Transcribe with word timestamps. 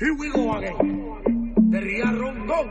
Here 0.00 0.14
we 0.14 0.30
go 0.30 0.52
again. 0.54 1.70
De 1.70 1.80
Ría 1.80 2.12
Rondón. 2.12 2.68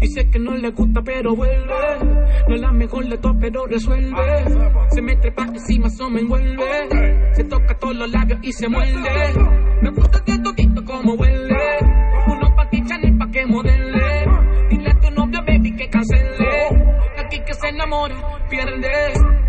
Dice 0.00 0.30
que 0.30 0.38
no 0.38 0.56
le 0.56 0.70
gusta 0.70 1.02
pero 1.02 1.34
vuelve. 1.34 1.74
No 2.48 2.54
es 2.54 2.60
la 2.60 2.70
mejor 2.70 3.08
de 3.08 3.18
todas 3.18 3.36
pero 3.40 3.66
resuelve. 3.66 4.44
Se 4.90 5.02
me 5.02 5.16
trepa 5.16 5.46
encima, 5.46 5.88
eso 5.88 6.08
me 6.08 6.20
envuelve. 6.20 7.34
Se 7.34 7.42
toca 7.44 7.76
todos 7.76 7.96
los 7.96 8.10
labios 8.10 8.38
y 8.42 8.52
se 8.52 8.68
muerde. 8.68 9.34
Me 9.82 9.90
gusta 9.90 10.24
que 10.24 10.38
toquito 10.38 10.84
como 10.84 11.14
huele. 11.14 11.56
Uno 12.28 12.54
pa' 12.54 12.70
que 12.70 12.80
ni 12.80 13.18
pa' 13.18 13.30
que 13.32 13.46
modele. 13.46 14.26
Dile 14.70 14.90
a 14.90 15.00
tu 15.00 15.10
novio, 15.10 15.40
baby, 15.44 15.74
que 15.74 15.90
cancele. 15.90 16.68
Aquí 17.18 17.40
que 17.44 17.54
se 17.54 17.68
enamora, 17.68 18.14
pierde. 18.48 19.39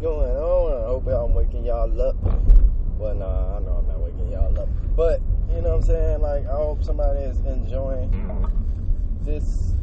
Going 0.00 0.34
on? 0.34 0.82
I 0.82 0.86
hope 0.86 1.06
I'm 1.06 1.34
waking 1.34 1.66
y'all 1.66 2.00
up. 2.00 2.16
Well, 2.98 3.14
nah, 3.14 3.56
I 3.56 3.60
know 3.60 3.82
I'm 3.82 3.86
not 3.86 4.00
waking 4.00 4.32
y'all 4.32 4.58
up. 4.58 4.68
But, 4.96 5.20
you 5.50 5.60
know 5.60 5.76
what 5.76 5.76
I'm 5.76 5.82
saying? 5.82 6.20
Like, 6.22 6.46
I 6.46 6.56
hope 6.56 6.82
somebody 6.82 7.20
is 7.20 7.38
enjoying 7.40 8.10
this 9.22 9.74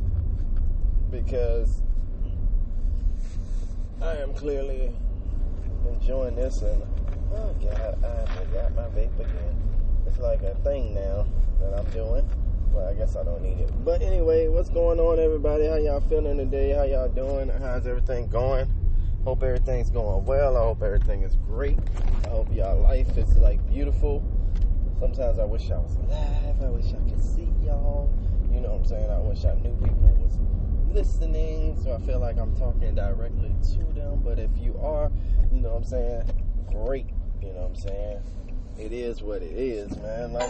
because 1.11 1.81
I 4.01 4.17
am 4.17 4.33
clearly 4.33 4.91
enjoying 5.87 6.35
this. 6.35 6.61
And, 6.63 6.81
oh, 7.33 7.53
God, 7.61 8.03
I 8.03 8.25
forgot 8.35 8.75
my 8.75 8.87
vape 8.99 9.19
again. 9.19 9.63
It's 10.07 10.19
like 10.19 10.41
a 10.41 10.55
thing 10.63 10.95
now 10.95 11.27
that 11.59 11.77
I'm 11.77 11.85
doing. 11.91 12.27
Well, 12.71 12.87
I 12.87 12.93
guess 12.93 13.15
I 13.15 13.23
don't 13.23 13.41
need 13.41 13.59
it. 13.59 13.71
But 13.85 14.01
anyway, 14.01 14.47
what's 14.47 14.69
going 14.69 14.99
on, 14.99 15.19
everybody? 15.19 15.65
How 15.65 15.75
y'all 15.75 16.01
feeling 16.01 16.37
today? 16.37 16.71
How 16.71 16.83
y'all 16.83 17.09
doing? 17.09 17.49
How's 17.49 17.85
everything 17.85 18.27
going? 18.27 18.67
Hope 19.27 19.43
everything's 19.43 19.89
going 19.89 20.23
well. 20.23 20.55
I 20.55 20.61
hope 20.61 20.81
everything 20.81 21.23
is 21.23 21.35
great. 21.35 21.77
I 22.23 22.29
hope 22.29 22.47
y'all 22.49 22.81
life 22.81 23.17
is 23.17 23.35
like 23.35 23.59
beautiful. 23.67 24.23
Sometimes 25.01 25.37
I 25.37 25.43
wish 25.43 25.69
I 25.69 25.79
was 25.79 25.97
live. 26.07 26.63
I 26.63 26.69
wish 26.69 26.93
I 26.93 27.09
could 27.09 27.21
see 27.21 27.49
y'all. 27.61 28.09
You 28.53 28.61
know 28.61 28.69
what 28.69 28.83
I'm 28.83 28.85
saying? 28.85 29.11
I 29.11 29.19
wish 29.19 29.43
I 29.43 29.55
knew 29.55 29.75
people 29.83 30.17
was 30.23 30.39
listening, 30.93 31.77
so 31.83 31.91
I 31.91 31.99
feel 32.05 32.21
like 32.21 32.37
I'm 32.37 32.55
talking 32.55 32.95
directly 32.95 33.53
to 33.73 33.79
them. 33.99 34.21
But 34.23 34.39
if 34.39 34.51
you 34.57 34.79
are, 34.81 35.11
you 35.51 35.59
know 35.59 35.71
what 35.71 35.79
I'm 35.79 35.83
saying? 35.83 36.23
Great. 36.71 37.07
You 37.41 37.49
know 37.49 37.63
what 37.63 37.71
I'm 37.71 37.75
saying? 37.75 38.21
It 38.79 38.93
is 38.93 39.21
what 39.21 39.41
it 39.41 39.51
is, 39.51 39.93
man. 39.97 40.31
Like. 40.31 40.49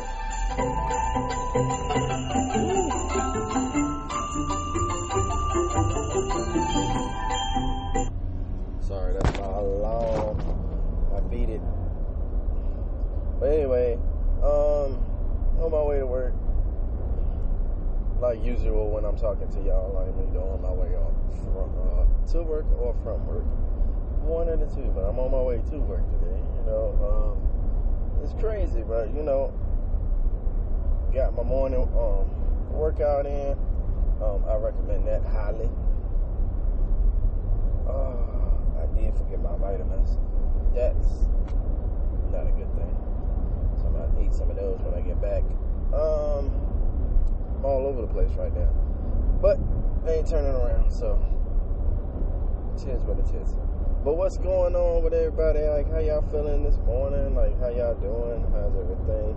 Sorry, 8.88 9.12
that's 9.12 9.38
my 9.38 9.44
alarm. 9.44 10.40
I 11.14 11.20
beat 11.20 11.50
it. 11.50 11.62
But 13.38 13.48
anyway, 13.48 13.96
um, 14.42 15.04
on 15.60 15.72
my 15.72 15.84
way 15.84 16.00
to 16.00 16.06
work, 16.06 16.34
like 18.22 18.42
usual 18.42 18.90
when 18.90 19.04
I'm 19.04 19.18
talking 19.18 19.50
to 19.50 19.60
y'all, 19.60 19.92
like 19.92 20.16
me 20.16 20.40
on 20.40 20.62
my 20.62 20.72
way 20.72 20.96
off 20.96 21.12
from 21.52 21.68
uh, 21.84 22.32
to 22.32 22.44
work 22.44 22.66
or 22.80 22.96
from 23.04 23.28
work, 23.28 23.44
one 24.24 24.48
of 24.48 24.62
the 24.62 24.68
two. 24.68 24.90
But 24.96 25.02
I'm 25.02 25.20
on 25.20 25.32
my 25.32 25.42
way 25.42 25.58
to 25.70 25.80
work 25.80 26.08
today. 26.08 26.40
You 26.40 26.64
know, 26.66 27.36
um, 27.36 28.24
it's 28.24 28.40
crazy, 28.40 28.84
but 28.88 29.14
you 29.14 29.22
know, 29.22 29.52
got 31.14 31.36
my 31.36 31.44
morning 31.44 31.82
um 31.82 32.72
workout 32.72 33.26
in. 33.26 33.52
Um, 34.24 34.46
I 34.48 34.56
recommend 34.56 35.06
that 35.10 35.24
highly. 35.26 35.70
Uh, 37.86 38.27
I 38.78 38.86
did 38.94 39.14
forget 39.16 39.42
my 39.42 39.56
vitamins. 39.58 40.18
That's 40.74 41.28
not 42.32 42.46
a 42.48 42.54
good 42.54 42.72
thing. 42.78 42.96
So 43.78 43.88
I'm 43.88 43.94
gonna 43.94 44.26
eat 44.26 44.34
some 44.34 44.50
of 44.50 44.56
those 44.56 44.80
when 44.82 44.94
I 44.94 45.02
get 45.02 45.22
back. 45.22 45.44
Um, 45.94 46.52
I'm 47.58 47.66
all 47.66 47.88
over 47.88 48.02
the 48.02 48.08
place 48.08 48.32
right 48.38 48.54
now, 48.54 48.70
but 49.42 49.58
they 50.06 50.20
ain't 50.20 50.28
turning 50.28 50.54
around. 50.54 50.92
So 50.92 51.18
it 52.76 52.88
is 52.90 53.04
what 53.04 53.18
it 53.18 53.30
is. 53.42 53.56
But 54.04 54.16
what's 54.16 54.38
going 54.38 54.76
on 54.76 55.04
with 55.04 55.14
everybody? 55.14 55.60
Like, 55.68 55.92
how 55.92 56.00
y'all 56.00 56.22
feeling 56.30 56.64
this 56.64 56.78
morning? 56.86 57.36
Like, 57.36 57.60
how 57.60 57.70
y'all 57.70 57.96
doing? 57.96 58.46
How's 58.54 58.76
everything? 58.78 59.36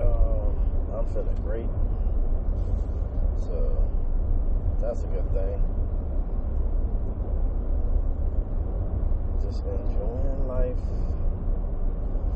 Um, 0.00 0.56
I'm 0.96 1.06
feeling 1.12 1.36
great. 1.44 1.68
So 3.46 3.88
that's 4.80 5.04
a 5.04 5.06
good 5.06 5.30
thing. 5.32 5.79
Just 9.50 9.64
enjoying 9.64 10.46
life 10.46 10.78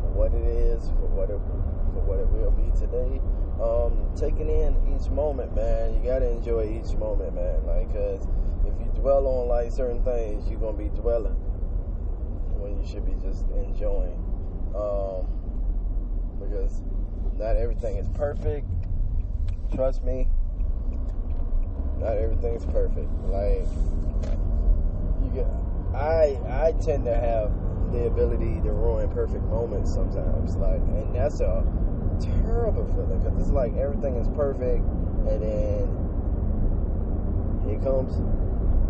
for 0.03 0.11
what 0.19 0.35
it 0.35 0.43
is, 0.43 0.83
for 0.99 1.07
what 1.15 1.31
it 1.31 1.39
for 1.95 2.03
what 2.03 2.19
it 2.19 2.27
will 2.27 2.51
be 2.51 2.75
today. 2.75 3.23
Um, 3.63 4.11
taking 4.19 4.51
in 4.51 4.75
each 4.91 5.07
moment, 5.15 5.55
man. 5.55 5.95
You 5.95 6.03
gotta 6.03 6.29
enjoy 6.29 6.75
each 6.75 6.99
moment, 6.99 7.37
man. 7.39 7.63
Like, 7.71 7.87
cause 7.95 8.27
if 8.67 8.75
you 8.83 8.91
dwell 8.99 9.29
on 9.29 9.47
like 9.47 9.71
certain 9.71 10.03
things, 10.03 10.51
you're 10.51 10.59
gonna 10.59 10.77
be 10.77 10.91
dwelling 10.91 11.39
when 12.59 12.83
you 12.83 12.85
should 12.85 13.07
be 13.07 13.15
just 13.23 13.47
enjoying. 13.63 14.19
Um, 14.75 15.31
because 16.43 16.83
not 17.39 17.55
everything 17.55 17.95
is 17.95 18.09
perfect. 18.19 18.67
Trust 19.73 20.03
me, 20.03 20.27
not 22.03 22.19
everything's 22.19 22.67
perfect. 22.67 23.07
Like 23.31 23.71
you 25.23 25.31
get, 25.31 25.47
I 25.95 26.39
I 26.49 26.73
tend 26.81 27.05
to 27.05 27.15
have 27.15 27.53
the 27.93 28.07
ability 28.07 28.61
to 28.63 28.73
ruin 28.73 29.09
perfect 29.11 29.45
moments 29.45 29.93
sometimes. 29.95 30.57
Like, 30.57 30.81
and 30.81 31.15
that's 31.15 31.41
a 31.41 31.65
terrible 32.21 32.87
feeling 32.95 33.21
because 33.23 33.39
it's 33.41 33.51
like 33.51 33.75
everything 33.77 34.17
is 34.17 34.29
perfect, 34.29 34.85
and 35.29 35.43
then 35.43 35.89
here 37.69 37.79
comes 37.81 38.21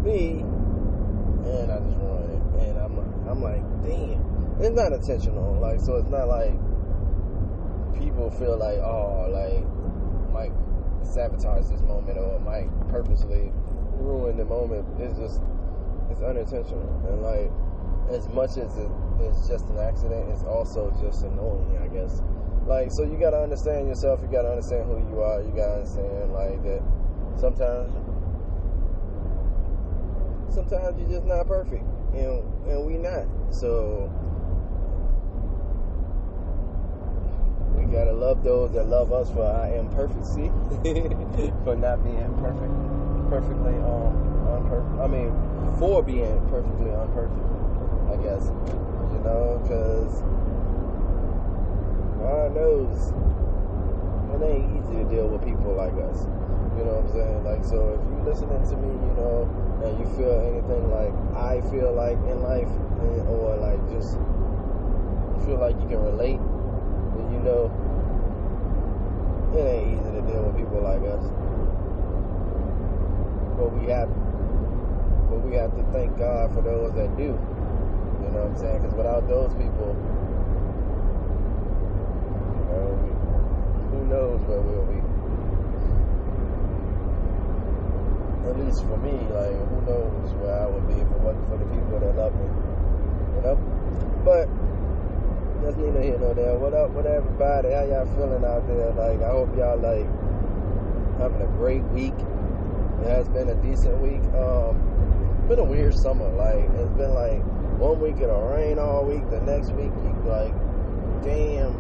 me, 0.03 0.41
and 0.41 1.71
I 1.71 1.79
just 1.81 1.97
ruin 1.99 2.31
it. 2.31 2.41
And 2.67 2.79
I'm 2.79 2.99
I'm 3.29 3.43
like, 3.43 3.63
damn. 3.83 4.23
It's 4.61 4.71
not 4.71 4.93
intentional. 4.93 5.59
Like, 5.61 5.81
so 5.81 5.97
it's 5.97 6.09
not 6.09 6.29
like 6.29 6.55
people 7.99 8.31
feel 8.31 8.57
like, 8.57 8.79
oh, 8.79 9.27
like 9.31 9.65
Mike 10.33 10.53
sabotage 11.03 11.67
this 11.67 11.83
moment 11.83 12.19
or 12.19 12.39
Mike 12.41 12.71
purposely 12.89 13.53
ruin 13.99 14.37
the 14.37 14.45
moment. 14.45 14.87
It's 15.01 15.19
just 15.19 15.41
it's 16.15 16.23
unintentional. 16.23 16.87
And 17.11 17.23
like 17.23 17.51
as 18.15 18.29
much 18.29 18.57
as 18.57 18.77
it, 18.79 18.91
it's 19.21 19.49
just 19.49 19.67
an 19.67 19.79
accident, 19.79 20.31
it's 20.31 20.45
also 20.45 20.95
just 21.03 21.25
annoying, 21.25 21.79
I 21.83 21.89
guess. 21.89 22.23
Like 22.67 22.91
so 22.93 23.03
you 23.03 23.19
gotta 23.19 23.43
understand 23.43 23.89
yourself, 23.89 24.21
you 24.23 24.29
gotta 24.31 24.51
understand 24.51 24.87
who 24.87 24.99
you 25.11 25.21
are, 25.21 25.43
you 25.43 25.51
gotta 25.51 25.83
understand 25.83 26.33
like 26.33 26.63
that 26.63 26.83
sometimes 27.37 27.93
sometimes 30.55 30.99
you're 31.01 31.19
just 31.19 31.27
not 31.27 31.47
perfect. 31.49 31.83
And 32.15 32.47
and 32.71 32.87
we 32.87 32.95
not. 32.95 33.27
So 33.51 34.07
we 37.75 37.85
gotta 37.91 38.13
love 38.13 38.45
those 38.45 38.73
that 38.73 38.87
love 38.87 39.13
us 39.13 39.31
for 39.31 39.43
our 39.45 39.75
imperfecy, 39.75 40.47
for 41.65 41.75
not 41.75 42.05
being 42.05 42.33
perfect, 42.39 42.73
perfectly 43.29 43.75
um 43.83 44.35
unperfect. 44.55 45.01
I 45.01 45.07
mean, 45.09 45.34
for 45.85 46.03
being 46.03 46.41
perfectly 46.49 46.89
unperfect. 46.97 47.45
I 48.09 48.17
guess 48.17 48.49
you 49.13 49.21
know, 49.21 49.61
because 49.61 50.25
God 52.25 52.57
knows 52.57 53.13
it 54.33 54.41
ain't 54.49 54.81
easy 54.81 54.97
to 54.97 55.05
deal 55.05 55.29
with 55.29 55.45
people 55.45 55.77
like 55.77 55.93
us. 56.09 56.25
You 56.81 56.89
know 56.89 57.05
what 57.05 57.05
I'm 57.05 57.13
saying? 57.13 57.45
Like, 57.45 57.63
so 57.69 58.01
if 58.01 58.01
you 58.01 58.17
listening 58.25 58.65
to 58.65 58.77
me, 58.81 58.97
you 58.97 59.13
know, 59.21 59.45
and 59.85 59.93
you 60.01 60.09
feel 60.17 60.41
anything 60.41 60.89
like 60.89 61.13
I 61.37 61.61
feel 61.69 61.93
like 61.93 62.17
in 62.33 62.41
life, 62.41 62.73
or 63.29 63.61
like 63.61 63.85
just 63.93 64.17
feel 65.45 65.61
like 65.61 65.77
you 65.77 65.85
can 65.85 66.01
relate, 66.01 66.41
then 67.13 67.29
you 67.29 67.45
know 67.45 67.69
it 69.53 69.69
ain't 69.69 70.01
easy 70.01 70.11
to 70.17 70.23
deal 70.25 70.49
with 70.49 70.57
people 70.57 70.81
like 70.81 71.05
us. 71.05 71.29
But 73.61 73.69
we 73.77 73.93
have, 73.93 74.09
but 75.35 75.43
we 75.43 75.57
have 75.57 75.75
to 75.75 75.83
thank 75.91 76.17
God 76.17 76.55
for 76.55 76.63
those 76.63 76.95
that 76.95 77.17
do. 77.17 77.35
You 77.35 78.31
know 78.31 78.47
what 78.47 78.55
I'm 78.55 78.57
saying? 78.57 78.83
Because 78.83 78.95
without 78.95 79.27
those 79.27 79.51
people, 79.59 79.91
you 82.55 82.65
know, 82.71 82.87
we, 83.03 83.11
who 83.91 84.07
knows 84.07 84.39
where 84.47 84.63
we'll 84.63 84.87
be. 84.87 85.03
At 88.47 88.55
least 88.63 88.87
for 88.87 88.95
me, 89.03 89.19
like, 89.35 89.59
who 89.59 89.79
knows 89.91 90.31
where 90.39 90.55
I 90.55 90.67
would 90.71 90.87
be 90.87 91.03
if 91.03 91.11
it 91.11 91.19
wasn't 91.19 91.49
for 91.51 91.59
the 91.59 91.67
people 91.67 91.99
that 91.99 92.15
love 92.15 92.35
me. 92.39 92.47
You 93.35 93.41
know? 93.43 93.59
But 94.23 94.47
that's 95.67 95.75
neither 95.75 96.03
here 96.03 96.19
nor 96.19 96.35
there. 96.35 96.55
What 96.55 96.75
up 96.75 96.91
with 96.95 97.07
everybody? 97.07 97.75
How 97.75 97.83
y'all 97.83 98.07
feeling 98.15 98.45
out 98.47 98.69
there? 98.71 98.95
Like, 98.95 99.19
I 99.19 99.35
hope 99.35 99.51
y'all 99.59 99.83
like 99.83 100.07
having 101.19 101.43
a 101.43 101.51
great 101.59 101.83
week. 101.91 102.15
It 103.03 103.11
has 103.11 103.27
been 103.29 103.49
a 103.49 103.59
decent 103.59 103.99
week. 103.99 104.23
Um, 104.39 104.94
been 105.49 105.59
a 105.59 105.65
weird 105.65 105.95
summer. 105.95 106.29
Like, 106.31 106.65
it's 106.81 106.93
been 106.97 107.15
like 107.15 107.43
one 107.79 108.01
week 108.01 108.17
it'll 108.21 108.49
rain 108.49 108.79
all 108.79 109.05
week. 109.05 109.29
The 109.31 109.41
next 109.41 109.73
week 109.73 109.93
you 110.03 110.15
like, 110.27 110.55
damn, 111.23 111.77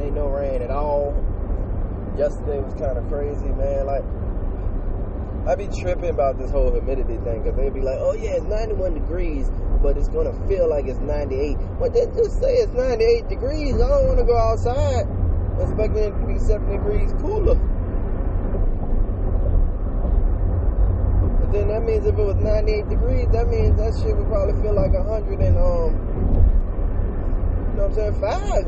ain't 0.00 0.14
no 0.14 0.28
rain 0.28 0.62
at 0.62 0.70
all. 0.70 1.14
Yesterday 2.16 2.60
was 2.60 2.74
kind 2.74 2.98
of 2.98 3.08
crazy, 3.08 3.48
man. 3.48 3.86
Like, 3.86 4.04
I 5.46 5.54
be 5.54 5.68
tripping 5.68 6.10
about 6.10 6.38
this 6.38 6.50
whole 6.50 6.72
humidity 6.72 7.16
thing 7.18 7.42
because 7.42 7.56
they 7.56 7.70
be 7.70 7.80
like, 7.80 7.98
oh 8.00 8.14
yeah, 8.14 8.36
it's 8.36 8.46
91 8.46 8.94
degrees, 8.94 9.48
but 9.82 9.96
it's 9.96 10.08
gonna 10.08 10.34
feel 10.48 10.68
like 10.68 10.86
it's 10.86 10.98
98. 10.98 11.56
But 11.78 11.94
then 11.94 12.12
just 12.16 12.40
say 12.40 12.60
it's 12.66 12.72
98 12.72 13.28
degrees. 13.28 13.74
I 13.74 13.88
don't 13.88 14.06
want 14.06 14.18
to 14.18 14.24
go 14.24 14.36
outside 14.36 15.06
expecting 15.60 16.02
it 16.02 16.18
to 16.18 16.26
be 16.26 16.38
7 16.38 16.66
degrees 16.68 17.12
cooler. 17.20 17.56
Then 21.56 21.68
that 21.68 21.82
means 21.82 22.04
if 22.06 22.18
it 22.18 22.22
was 22.22 22.36
98 22.36 22.88
degrees, 22.88 23.26
that 23.32 23.48
means 23.48 23.76
that 23.80 23.96
shit 23.96 24.14
would 24.14 24.28
probably 24.28 24.60
feel 24.60 24.74
like 24.74 24.92
100 24.92 25.40
and 25.40 25.56
um, 25.56 25.96
you 27.72 27.80
know 27.80 27.88
what 27.88 27.96
I'm 27.96 27.96
saying, 27.96 28.20
five. 28.20 28.66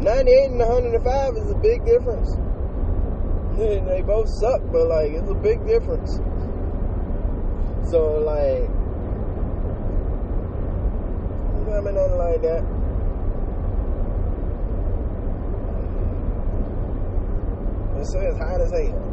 98 0.00 0.50
and 0.50 0.58
105 0.58 1.36
is 1.36 1.50
a 1.50 1.54
big 1.56 1.84
difference. 1.84 2.36
And 3.58 3.88
they 3.88 4.02
both 4.02 4.28
suck, 4.28 4.62
but 4.70 4.86
like 4.86 5.10
it's 5.10 5.28
a 5.28 5.34
big 5.34 5.66
difference. 5.66 6.20
So 7.90 8.22
like, 8.22 8.70
I 11.66 11.80
mean, 11.80 11.94
nothing 11.94 12.18
like 12.18 12.40
that. 12.42 12.62
It 17.98 18.06
says 18.06 18.38
hot 18.38 18.60
as 18.60 18.70
hell. 18.70 19.08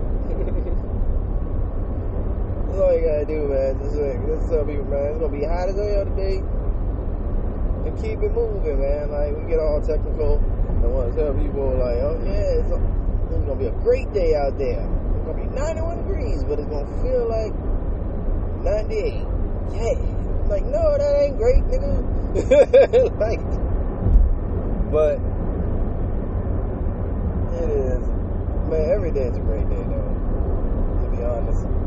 That's 2.75 2.91
all 2.91 2.93
you 2.93 3.07
gotta 3.07 3.23
do, 3.25 3.47
man. 3.47 3.79
Just 3.79 3.95
like, 3.95 4.19
tell 4.51 4.67
people, 4.67 4.83
man, 4.91 5.15
it's 5.15 5.19
gonna 5.23 5.31
be 5.31 5.47
hot 5.47 5.71
as 5.71 5.79
hell 5.79 6.03
today. 6.11 6.43
And 7.87 7.95
keep 8.03 8.19
it 8.19 8.35
moving, 8.35 8.83
man. 8.83 9.15
Like, 9.15 9.31
we 9.31 9.47
get 9.47 9.63
all 9.63 9.79
technical. 9.79 10.43
I 10.83 10.87
want 10.91 11.15
to 11.15 11.23
tell 11.23 11.31
people, 11.39 11.71
like, 11.71 12.03
oh, 12.03 12.19
yeah, 12.27 12.59
it's, 12.59 12.67
it's 12.67 13.45
gonna 13.47 13.55
be 13.55 13.71
a 13.71 13.77
great 13.79 14.11
day 14.11 14.35
out 14.35 14.59
there. 14.59 14.83
It's 14.83 15.23
gonna 15.23 15.39
be 15.39 15.47
91 15.55 16.03
degrees, 16.03 16.43
but 16.43 16.59
it's 16.59 16.67
gonna 16.67 16.91
feel 16.99 17.23
like 17.31 17.55
98. 18.67 19.23
Yeah. 19.71 19.95
Like, 20.51 20.67
no, 20.67 20.99
that 20.99 21.15
ain't 21.15 21.39
great, 21.39 21.63
nigga. 21.71 21.95
like, 23.23 23.39
but 24.91 25.15
it 27.55 27.71
is. 27.71 28.03
Man, 28.67 28.83
every 28.91 29.11
day 29.15 29.31
is 29.31 29.37
a 29.37 29.39
great 29.39 29.63
day, 29.69 29.79
though. 29.79 30.11
To 30.99 31.15
be 31.15 31.23
honest, 31.23 31.84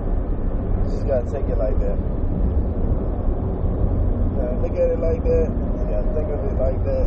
just 0.91 1.07
gotta 1.07 1.31
take 1.31 1.49
it 1.49 1.59
like 1.59 1.79
that. 1.81 1.99
Gotta 4.37 4.57
look 4.63 4.73
at 4.73 4.91
it 4.91 5.01
like 5.01 5.23
that. 5.25 5.49
You 5.79 5.85
gotta 5.91 6.11
think 6.15 6.29
of 6.31 6.45
it 6.45 6.57
like 6.59 6.85
that. 6.85 7.07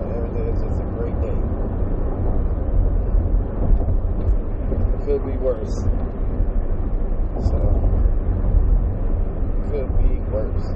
And 0.00 0.12
every 0.16 0.30
day 0.38 0.46
is 0.50 0.60
just 0.62 0.80
a 0.80 0.84
great 0.98 1.20
day. 1.20 1.38
Could 5.06 5.24
be 5.26 5.36
worse. 5.38 5.76
So, 7.48 7.58
could 9.70 9.90
be 9.98 10.20
worse. 10.30 10.66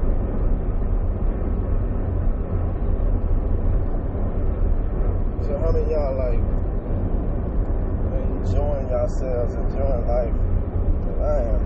So 5.42 5.58
how 5.58 5.70
many 5.72 5.84
of 5.84 5.90
y'all 5.90 6.16
like 6.16 6.40
enjoying 8.16 8.88
yourselves, 8.88 9.54
enjoying 9.54 10.06
life? 10.08 10.34
'Cause 11.04 11.20
I 11.20 11.22
am. 11.52 11.62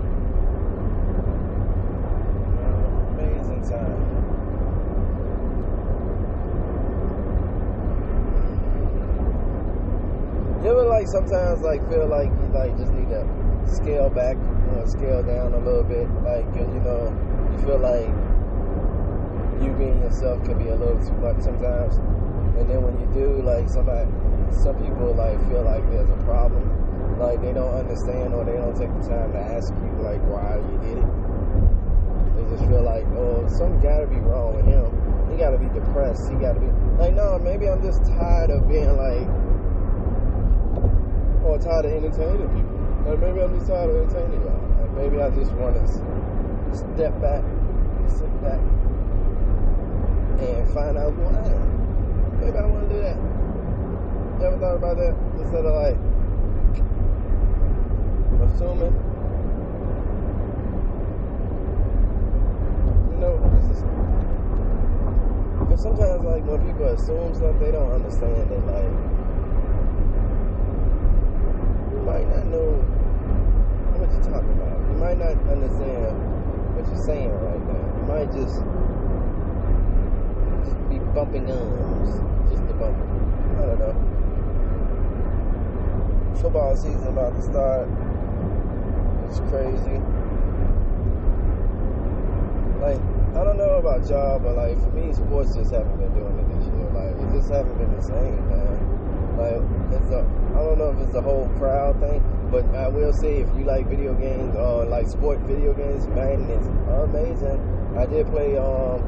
Amazing 3.15 3.63
time. 3.63 4.03
You 10.65 10.71
ever 10.71 10.85
like 10.87 10.98
sometimes 11.09 11.63
like 11.63 11.81
feel 11.89 12.07
like 12.07 12.29
you 12.29 12.47
like 12.53 12.77
just 12.77 12.93
need 12.93 13.09
to 13.09 13.25
scale 13.65 14.11
back 14.11 14.37
or 14.77 14.87
scale 14.87 15.23
down 15.23 15.55
a 15.55 15.59
little 15.59 15.85
bit, 15.85 16.09
Like 16.21 16.45
you 16.55 16.81
know 16.85 17.09
you 17.53 17.59
feel 17.65 17.81
like 17.81 18.13
you 19.65 19.73
being 19.75 20.01
yourself 20.03 20.45
can 20.45 20.59
be 20.59 20.69
a 20.69 20.77
little 20.77 21.01
too 21.01 21.17
much 21.19 21.41
sometimes. 21.41 21.97
And 22.61 22.69
then 22.69 22.83
when 22.83 22.99
you 23.01 23.07
do, 23.15 23.43
like 23.43 23.69
somebody, 23.69 24.11
some 24.53 24.77
people 24.77 25.15
like 25.15 25.39
feel 25.49 25.63
like 25.63 25.83
there's 25.91 26.11
a 26.11 26.21
problem, 26.29 27.19
like 27.19 27.41
they 27.41 27.53
don't 27.53 27.75
understand 27.75 28.35
or 28.35 28.45
they 28.45 28.55
don't 28.55 28.77
take 28.77 28.93
the 29.01 29.05
time 29.09 29.33
to 29.33 29.41
ask 29.41 29.73
you 29.73 29.93
like 30.05 30.21
why 30.29 30.61
you 30.61 30.77
did 30.85 30.99
it. 31.01 31.11
They 32.37 32.45
just 32.55 32.69
feel 32.69 32.83
like, 32.83 33.07
oh, 33.19 33.47
something 33.49 33.81
got 33.81 34.05
to 34.05 34.07
be 34.07 34.21
wrong 34.23 34.55
with 34.55 34.67
him. 34.67 34.87
He 35.31 35.37
got 35.39 35.51
to 35.51 35.59
be 35.59 35.71
depressed. 35.73 36.29
He 36.31 36.37
got 36.37 36.55
to 36.55 36.61
be 36.61 36.71
like, 36.99 37.15
no, 37.15 37.39
maybe 37.39 37.69
I'm 37.69 37.83
just 37.83 38.05
tired 38.05 38.51
of 38.51 38.69
being 38.69 38.95
like, 38.95 39.27
or 41.49 41.59
tired 41.59 41.85
of 41.87 41.93
entertaining 41.93 42.49
people. 42.53 42.79
Like 43.09 43.19
maybe 43.21 43.41
I'm 43.41 43.55
just 43.57 43.67
tired 43.69 43.89
of 43.91 43.97
entertaining 43.97 44.41
y'all. 44.45 44.61
Like 44.81 44.93
maybe 44.93 45.17
I 45.23 45.31
just 45.31 45.53
want 45.53 45.77
to 45.81 45.87
step 46.77 47.17
back, 47.21 47.43
sit 48.07 48.29
back, 48.45 48.61
and 50.45 50.69
find 50.77 50.97
out 50.97 51.13
who 51.15 51.25
I 51.25 51.41
am. 51.49 52.41
Maybe 52.41 52.57
I 52.57 52.67
want 52.67 52.89
to 52.89 52.95
do 52.95 53.01
that. 53.03 53.17
You 54.39 54.47
ever 54.47 54.59
thought 54.59 54.77
about 54.77 54.97
that? 54.99 55.17
Instead 55.41 55.65
of 55.65 55.75
like 55.75 55.99
assuming. 58.45 58.95
You 63.11 63.19
know, 63.19 63.35
sometimes, 65.79 66.25
like 66.25 66.43
when 66.43 66.59
people 66.67 66.87
assume 66.87 67.35
stuff, 67.35 67.55
they 67.61 67.71
don't 67.71 67.93
understand 67.93 68.51
it. 68.51 68.67
Like 68.67 68.91
you 71.95 72.03
might 72.03 72.27
not 72.35 72.47
know 72.51 72.83
what 73.95 74.11
you're 74.11 74.27
talking 74.27 74.59
about. 74.59 74.75
You 74.91 74.98
might 75.09 75.19
not 75.25 75.41
understand 75.49 76.13
what 76.77 76.85
you're 76.87 77.03
saying 77.03 77.33
right 77.33 77.65
now. 77.65 77.81
You 77.97 78.05
might 78.13 78.29
just 78.29 78.61
just 80.69 80.77
be 80.91 80.99
bumping 81.17 81.47
gums, 81.47 82.21
just 82.53 82.61
a 82.69 82.75
bump. 82.77 82.93
I 83.57 83.65
don't 83.65 83.81
know. 83.81 83.97
Football 86.43 86.77
season 86.77 87.09
about 87.09 87.35
to 87.37 87.43
start. 87.43 87.89
It's 89.29 89.41
crazy. 89.49 89.97
Like 92.85 93.01
I 93.33 93.45
don't 93.49 93.57
know 93.57 93.81
about 93.81 94.07
y'all, 94.11 94.39
but 94.39 94.57
like 94.57 94.77
for 94.77 94.91
me, 94.91 95.15
sports 95.15 95.55
just 95.55 95.73
haven't 95.73 95.97
been 95.97 96.13
doing 96.13 96.37
it 96.37 96.49
this 96.53 96.69
year. 96.69 96.85
Like 96.93 97.17
it 97.17 97.33
just 97.33 97.49
haven't 97.49 97.79
been 97.79 97.97
the 97.97 98.03
same, 98.03 98.45
man. 98.53 98.77
Like 99.41 99.57
it's 99.97 100.11
a 100.13 100.21
I 100.53 100.61
don't 100.61 100.77
know 100.77 100.91
if 100.93 101.01
it's 101.01 101.15
the 101.15 101.23
whole 101.23 101.49
crowd 101.57 101.99
thing, 101.99 102.21
but 102.51 102.65
I 102.75 102.89
will 102.89 103.13
say 103.13 103.41
if 103.41 103.49
you 103.57 103.65
like 103.65 103.87
video 103.89 104.15
games 104.15 104.57
or 104.57 104.85
like 104.85 105.07
sport 105.09 105.39
video 105.41 105.75
games, 105.75 106.07
Madden 106.09 106.51
is 106.51 106.67
amazing. 106.67 107.61
I 107.97 108.07
did 108.07 108.27
play 108.29 108.57
um 108.57 109.03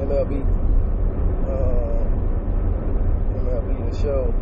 MLB 0.00 0.40
uh, 1.44 2.00
MLB 3.38 3.90
the 3.90 3.96
show, 4.00 4.34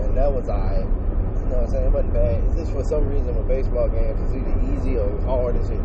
and 0.00 0.16
that 0.16 0.32
was 0.32 0.48
alright. 0.48 0.80
You 0.80 1.50
know 1.50 1.56
what 1.58 1.64
I'm 1.64 1.70
saying? 1.70 1.86
It 1.86 1.92
wasn't 1.92 2.14
bad. 2.14 2.44
It's 2.44 2.56
just 2.56 2.72
for 2.72 2.84
some 2.84 3.08
reason 3.08 3.36
with 3.36 3.48
baseball 3.48 3.88
games, 3.88 4.18
it's 4.22 4.34
either 4.34 4.56
easy 4.72 4.96
or 4.96 5.20
hard 5.22 5.56
as 5.56 5.68
shit. 5.68 5.80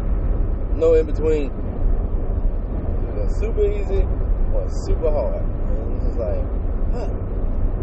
No 0.75 0.93
in 0.93 1.05
between. 1.05 1.51
Either 3.11 3.29
super 3.33 3.65
easy 3.65 4.07
or 4.53 4.69
super 4.85 5.11
hard. 5.11 5.43
And 5.43 5.95
it's 5.97 6.05
just 6.05 6.17
like, 6.17 6.39
huh, 6.93 7.11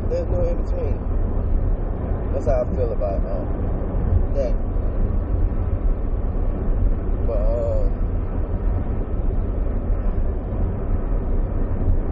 there's 0.08 0.28
no 0.28 0.48
in 0.48 0.62
between. 0.64 1.15
That's 2.36 2.48
how 2.48 2.60
I 2.60 2.76
feel 2.76 2.92
about 2.92 3.24
um, 3.24 3.48
that. 4.34 4.52
But 7.26 7.40
um, 7.40 7.88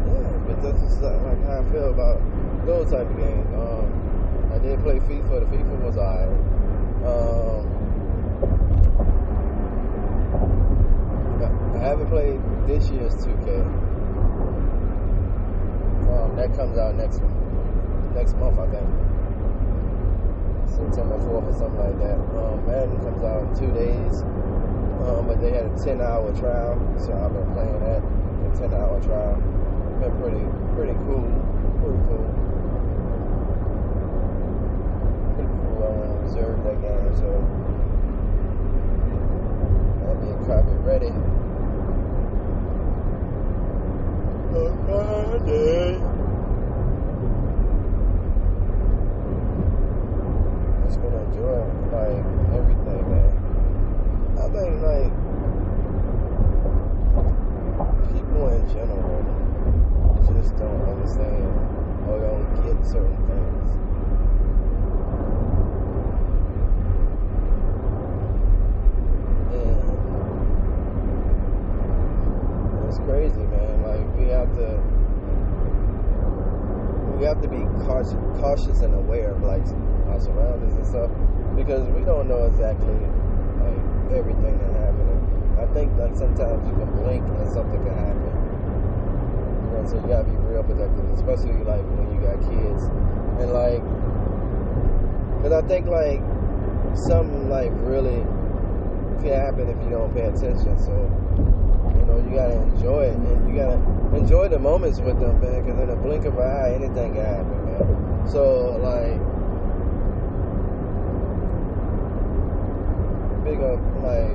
yeah, 0.09 0.33
but 0.47 0.62
that's 0.62 0.81
just 0.81 1.02
like 1.02 1.45
how 1.45 1.61
I 1.61 1.64
feel 1.71 1.90
about 1.90 2.25
those 2.64 2.90
type 2.90 3.07
of 3.07 3.16
games. 3.19 3.52
Um, 3.52 4.50
I 4.50 4.59
did 4.61 4.81
play 4.81 4.99
FIFA. 5.00 5.40
The 5.40 5.47
FIFA 5.59 5.81
was 5.85 5.99
alright. 5.99 6.40
Um, 7.04 7.69
I 11.76 11.78
haven't 11.87 12.09
played 12.09 12.40
this 12.66 12.88
year's 12.88 13.14
2K. 13.16 13.61
Um, 16.09 16.35
that 16.37 16.57
comes 16.57 16.78
out 16.78 16.95
next 16.95 17.21
next 18.14 18.35
month, 18.38 18.59
I 18.59 18.66
think. 18.71 18.94
September 20.75 21.19
4th 21.23 21.47
or 21.47 21.54
something 21.54 21.78
like 21.78 21.99
that. 22.02 22.19
Um, 22.35 22.66
Madden 22.66 22.99
comes 22.99 23.23
out 23.23 23.47
in 23.47 23.50
two 23.54 23.71
days. 23.71 24.26
Um, 25.07 25.26
but 25.26 25.40
they 25.40 25.50
had 25.50 25.66
a 25.66 25.85
10 25.85 26.00
hour 26.00 26.33
trial, 26.33 26.81
so 26.99 27.12
I've 27.12 27.33
been 27.33 27.52
playing 27.52 27.78
that. 27.85 28.02
The 28.02 28.69
10 28.69 28.75
hour 28.75 28.99
trial. 29.04 29.37
Been 30.00 30.16
pretty, 30.19 30.43
pretty 30.75 30.97
cool. 31.04 31.28
Pretty 31.78 32.00
cool. 32.09 32.26
Pretty 35.37 35.50
cool. 35.52 35.78
Want 35.78 36.25
reserve 36.25 36.59
that 36.64 36.81
game, 36.81 37.14
so 37.21 37.28
I'll 40.09 40.19
be 40.19 40.33
copy 40.47 40.75
ready. 40.83 41.12
On 44.57 44.73
Friday. 44.87 46.13
Enjoy 51.45 51.61
like 51.93 52.25
everything, 52.57 53.05
man. 53.13 53.29
I 54.41 54.49
think 54.49 54.81
like 54.81 55.13
people 58.15 58.49
in 58.49 58.65
general 58.73 59.21
just 60.33 60.57
don't 60.57 60.81
understand 60.89 61.53
or 62.09 62.17
don't 62.19 62.49
get 62.65 62.81
certain 62.87 63.21
things. 63.29 63.69
And 69.53 69.85
it's 72.89 72.97
crazy, 73.01 73.45
man. 73.45 73.83
Like 73.83 74.17
we 74.17 74.29
have 74.29 74.51
to 74.57 74.81
we 77.19 77.25
have 77.27 77.43
to 77.43 77.49
be 77.49 77.67
cautious, 77.85 78.15
cautious 78.41 78.81
and 78.81 78.95
aware 78.95 79.33
of 79.33 79.43
like 79.43 79.67
our 80.09 80.19
surroundings 80.21 80.77
and 80.77 80.87
stuff 80.87 81.11
because 81.57 81.87
we 81.95 82.03
don't 82.05 82.29
know 82.29 82.45
exactly 82.47 82.99
like 83.63 84.19
everything 84.19 84.59
that 84.59 84.73
happening. 84.83 85.21
I 85.59 85.67
think 85.73 85.95
like 85.99 86.17
sometimes 86.17 86.67
you 86.67 86.75
can 86.75 86.91
blink 86.99 87.23
and 87.23 87.51
something 87.53 87.79
can 87.79 87.95
happen. 87.95 88.33
You 89.63 89.71
know, 89.71 89.83
so 89.87 89.95
you 90.03 90.07
gotta 90.11 90.25
be 90.25 90.37
real 90.51 90.63
protective, 90.63 91.07
especially 91.15 91.63
like 91.63 91.83
when 91.95 92.11
you 92.11 92.21
got 92.21 92.43
kids. 92.43 92.91
And 93.39 93.55
like, 93.55 93.83
cause 95.43 95.53
I 95.53 95.63
think 95.67 95.87
like 95.87 96.21
something 96.99 97.49
like 97.49 97.71
really 97.87 98.27
can 99.23 99.35
happen 99.35 99.69
if 99.71 99.79
you 99.85 99.91
don't 99.91 100.13
pay 100.13 100.27
attention. 100.27 100.75
So 100.79 100.91
you 100.91 102.05
know 102.07 102.19
you 102.19 102.35
gotta 102.35 102.59
enjoy 102.75 103.15
it, 103.15 103.15
and 103.15 103.49
you 103.49 103.55
gotta 103.55 103.79
enjoy 104.17 104.49
the 104.49 104.59
moments 104.59 104.99
with 104.99 105.19
them, 105.21 105.41
man. 105.41 105.63
Cause 105.65 105.79
in 105.79 105.91
a 105.91 105.97
blink 105.97 106.25
of 106.25 106.35
an 106.35 106.43
eye, 106.43 106.75
anything 106.75 107.15
can 107.15 107.25
happen, 107.25 107.65
man. 107.67 108.29
So 108.29 108.77
like. 108.83 109.34
Big 113.45 113.61
up 113.61 113.79
like 114.01 114.33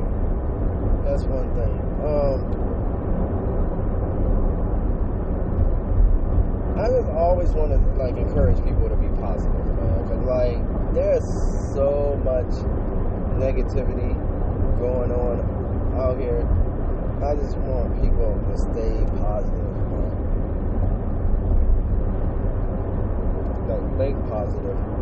that's 1.04 1.24
one 1.24 1.50
thing. 1.58 1.74
Um 2.06 2.46
I 6.78 6.88
just 6.88 7.10
always 7.10 7.50
want 7.50 7.72
to 7.72 7.80
like 8.01 8.16
encourage 8.18 8.63
people 8.63 8.88
to 8.88 8.96
be 8.96 9.10
positive, 9.20 9.66
man. 9.82 10.08
Cause 10.08 10.24
like 10.25 10.62
there's 10.94 11.25
so 11.74 12.22
much 12.24 12.54
negativity 13.42 14.13
going 14.78 15.12
on 15.12 15.42
out 15.98 16.20
here. 16.20 16.46
I 17.25 17.36
just 17.36 17.58
want 17.58 18.00
people 18.01 18.38
to 18.48 18.58
stay 18.58 18.94
positive, 19.18 19.74
man. 19.89 20.13
Like 23.68 23.98
think 23.98 24.30
positive 24.30 24.99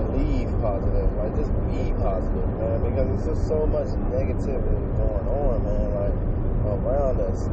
believe 0.00 0.48
positive, 0.60 1.08
like 1.20 1.36
just 1.36 1.52
be 1.68 1.92
positive, 2.00 2.48
man, 2.56 2.80
because 2.80 3.06
there's 3.08 3.26
just 3.36 3.48
so 3.48 3.66
much 3.66 3.88
negativity 4.08 4.88
going 4.96 5.26
on, 5.28 5.60
man, 5.64 5.88
like 5.92 6.16
around 6.72 7.20
us. 7.20 7.48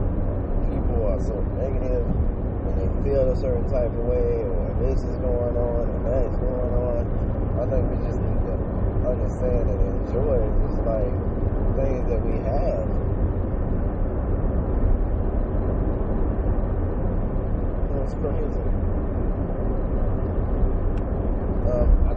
People 0.72 1.08
are 1.08 1.20
so 1.20 1.36
negative 1.60 2.06
and 2.08 2.74
they 2.80 2.90
feel 3.04 3.32
a 3.32 3.36
certain 3.36 3.68
type 3.70 3.92
of 3.92 4.06
way, 4.08 4.44
or 4.48 4.76
this 4.80 5.04
is 5.04 5.16
going 5.20 5.56
on 5.56 5.84
and 5.90 6.06
that 6.06 6.24
is 6.28 6.38
going 6.38 6.74
on. 6.88 7.04
I 7.60 7.66
think 7.68 7.84
we 7.92 7.98
just 8.08 8.20
need 8.20 8.42
to 8.48 8.56
understand 9.08 9.70
and 9.70 9.82
enjoy 10.08 10.40
just 10.68 10.80
like 10.88 11.16
things 11.76 12.08
that 12.08 12.22
we 12.24 12.38
have. 12.48 12.88
It's 18.04 18.14
crazy. 18.24 18.68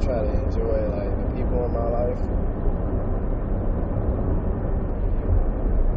Try 0.00 0.22
to 0.22 0.32
enjoy 0.32 0.88
like 0.96 1.12
the 1.12 1.34
people 1.36 1.66
in 1.66 1.72
my 1.72 1.84
life 1.84 2.18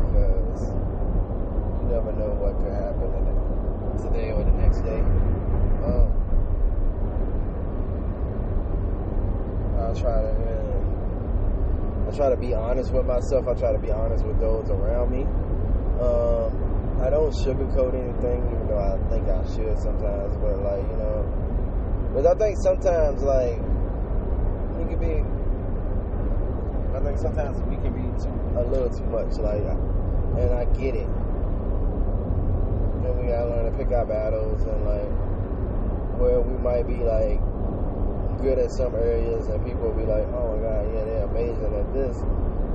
because 0.03 0.61
you 1.79 1.87
never 1.87 2.11
know 2.11 2.35
what 2.35 2.59
could 2.59 2.73
happen 2.75 3.09
today 4.03 4.31
or 4.31 4.43
the 4.43 4.51
next 4.51 4.81
day. 4.81 4.99
Um, 5.87 6.11
I 9.79 9.93
try 9.95 10.19
to 10.21 10.35
uh, 10.35 12.11
I 12.11 12.15
try 12.15 12.29
to 12.29 12.37
be 12.37 12.53
honest 12.53 12.91
with 12.91 13.05
myself. 13.05 13.47
I 13.47 13.53
try 13.53 13.71
to 13.71 13.79
be 13.79 13.91
honest 13.91 14.25
with 14.25 14.39
those 14.39 14.69
around 14.69 15.11
me. 15.11 15.23
Um, 16.03 16.51
I 17.01 17.09
don't 17.09 17.31
sugarcoat 17.31 17.95
anything, 17.95 18.43
even 18.51 18.67
though 18.67 18.83
I 18.83 18.97
think 19.09 19.29
I 19.29 19.45
should 19.55 19.79
sometimes. 19.79 20.35
But 20.37 20.59
like 20.59 20.83
you 20.91 20.97
know. 20.97 21.23
But 22.13 22.27
I 22.27 22.35
think 22.35 22.57
sometimes, 22.61 23.23
like, 23.23 23.57
we 24.95 25.05
can 25.05 25.23
be. 25.23 26.97
I 26.97 26.99
think 27.01 27.17
sometimes 27.17 27.57
we 27.65 27.75
can 27.77 27.93
be 27.93 28.05
too 28.21 28.29
a 28.57 28.63
little 28.63 28.89
too 28.89 29.05
much, 29.05 29.37
like, 29.37 29.63
and 30.37 30.53
I 30.53 30.65
get 30.77 30.95
it. 30.95 31.09
And 33.03 33.19
we 33.19 33.27
gotta 33.27 33.49
learn 33.49 33.71
to 33.71 33.77
pick 33.77 33.91
our 33.91 34.05
battles, 34.05 34.61
and 34.63 34.85
like, 34.85 35.09
where 36.19 36.39
we 36.39 36.57
might 36.61 36.87
be 36.87 37.03
like 37.03 37.41
good 38.41 38.59
at 38.59 38.71
some 38.71 38.93
areas, 38.95 39.47
and 39.47 39.65
people 39.65 39.89
will 39.89 39.97
be 39.97 40.05
like, 40.05 40.27
"Oh 40.33 40.55
my 40.55 40.61
God, 40.61 40.85
yeah, 40.93 41.03
they're 41.05 41.25
amazing 41.25 41.73
at 41.75 41.93
this." 41.93 42.23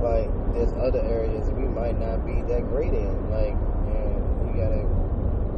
Like, 0.01 0.29
there's 0.53 0.73
other 0.73 0.99
areas 0.99 1.49
we 1.51 1.67
might 1.67 1.99
not 1.99 2.25
be 2.25 2.41
that 2.43 2.67
great 2.69 2.93
in, 2.93 3.31
like, 3.31 3.55
and 3.87 4.47
we 4.47 4.59
gotta 4.59 4.85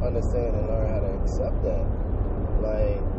understand 0.04 0.56
and 0.56 0.68
learn 0.68 0.88
how 0.88 1.00
to 1.00 1.12
accept 1.22 1.62
that, 1.62 1.86
like 2.60 3.11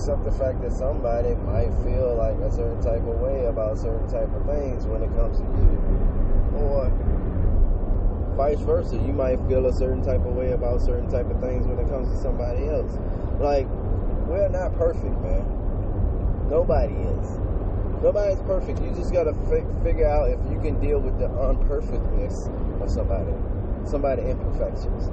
accept 0.00 0.24
the 0.24 0.32
fact 0.32 0.62
that 0.62 0.72
somebody 0.72 1.34
might 1.44 1.68
feel 1.84 2.16
like 2.16 2.32
a 2.40 2.50
certain 2.50 2.80
type 2.80 3.04
of 3.04 3.20
way 3.20 3.44
about 3.44 3.76
certain 3.76 4.08
type 4.08 4.32
of 4.32 4.40
things 4.48 4.86
when 4.86 5.02
it 5.02 5.12
comes 5.12 5.36
to 5.36 5.44
you. 5.44 5.76
Or 6.56 6.88
vice 8.34 8.60
versa. 8.60 8.96
You 8.96 9.12
might 9.12 9.36
feel 9.46 9.66
a 9.66 9.72
certain 9.74 10.02
type 10.02 10.24
of 10.24 10.32
way 10.32 10.52
about 10.52 10.80
certain 10.80 11.10
type 11.10 11.28
of 11.28 11.38
things 11.42 11.66
when 11.66 11.78
it 11.78 11.86
comes 11.90 12.08
to 12.08 12.16
somebody 12.16 12.64
else. 12.64 12.96
Like, 13.38 13.68
we're 14.24 14.48
not 14.48 14.72
perfect, 14.72 15.20
man. 15.20 15.44
Nobody 16.48 16.94
is. 16.96 17.36
Nobody's 18.00 18.40
perfect. 18.48 18.80
You 18.80 18.96
just 18.96 19.12
gotta 19.12 19.34
fi- 19.52 19.68
figure 19.84 20.08
out 20.08 20.30
if 20.30 20.40
you 20.50 20.58
can 20.64 20.80
deal 20.80 20.98
with 20.98 21.18
the 21.18 21.28
unperfectness 21.28 22.48
of 22.80 22.90
somebody, 22.90 23.36
somebody 23.84 24.22
imperfections. 24.22 25.12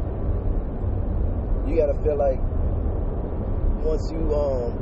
You 1.67 1.75
gotta 1.75 1.99
feel 1.99 2.15
like 2.15 2.39
once 3.83 4.11
you 4.11 4.33
um 4.33 4.73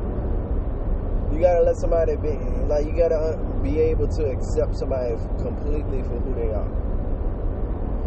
you 1.33 1.41
gotta 1.41 1.61
let 1.61 1.75
somebody 1.75 2.15
be 2.15 2.37
like 2.67 2.85
you 2.85 2.93
gotta 2.95 3.37
be 3.61 3.79
able 3.79 4.07
to 4.07 4.25
accept 4.27 4.75
somebody 4.75 5.15
completely 5.41 6.01
for 6.03 6.19
who 6.19 6.33
they 6.35 6.51
are. 6.53 6.69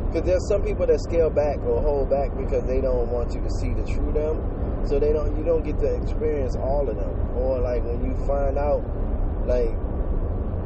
Because 0.07 0.25
there's 0.25 0.49
some 0.49 0.63
people 0.63 0.87
that 0.87 1.01
scale 1.01 1.29
back 1.29 1.59
or 1.61 1.83
hold 1.83 2.09
back 2.09 2.35
because 2.37 2.65
they 2.65 2.81
don't 2.81 3.11
want 3.11 3.35
you 3.35 3.43
to 3.43 3.51
see 3.51 3.75
the 3.75 3.85
true 3.85 4.13
them. 4.13 4.87
So 4.87 4.99
they 4.99 5.13
don't 5.13 5.37
you 5.37 5.45
don't 5.45 5.63
get 5.63 5.79
to 5.81 5.95
experience 6.01 6.57
all 6.57 6.89
of 6.89 6.97
them. 6.97 7.37
Or 7.37 7.61
like 7.61 7.85
when 7.85 8.03
you 8.03 8.17
find 8.27 8.57
out 8.57 8.81
like 9.45 9.77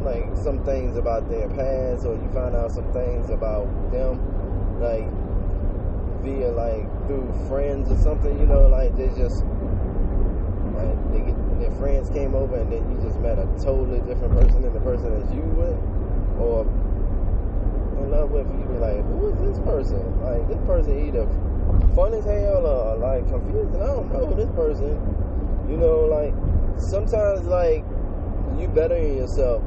like 0.04 0.36
some 0.36 0.64
things 0.64 0.96
about 0.96 1.28
their 1.28 1.48
past 1.48 2.06
or 2.06 2.14
you 2.14 2.28
find 2.34 2.54
out 2.54 2.70
some 2.70 2.92
things 2.92 3.30
about 3.30 3.66
them 3.90 4.18
like 4.80 5.06
via 6.22 6.50
like 6.50 6.86
through 7.06 7.30
friends 7.48 7.90
or 7.90 7.96
something 7.98 8.38
you 8.38 8.46
know 8.46 8.66
like 8.66 8.94
they 8.96 9.08
just 9.16 9.44
friends 11.70 12.10
came 12.10 12.34
over 12.34 12.56
and 12.56 12.72
then 12.72 12.82
you 12.90 13.00
just 13.02 13.18
met 13.20 13.38
a 13.38 13.46
totally 13.62 14.00
different 14.00 14.34
person 14.34 14.62
than 14.62 14.72
the 14.72 14.80
person 14.80 15.10
that 15.12 15.34
you 15.34 15.42
with? 15.42 15.78
Or 16.38 16.66
in 18.02 18.10
love 18.10 18.30
with 18.30 18.46
you 18.48 18.66
be 18.66 18.78
like 18.78 19.04
who 19.04 19.28
is 19.28 19.38
this 19.40 19.58
person? 19.64 20.02
Like 20.22 20.48
this 20.48 20.60
person 20.66 21.06
either 21.06 21.26
fun 21.94 22.14
as 22.14 22.24
hell 22.24 22.66
or 22.66 22.96
like 22.96 23.28
confused 23.28 23.74
and 23.74 23.82
I 23.82 23.86
don't 23.86 24.12
know 24.12 24.34
this 24.34 24.50
person. 24.56 24.96
You 25.68 25.76
know 25.76 26.08
like 26.08 26.34
sometimes 26.80 27.46
like 27.46 27.84
you 28.58 28.68
better 28.68 28.96
in 28.96 29.16
yourself. 29.16 29.62